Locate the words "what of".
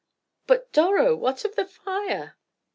1.15-1.55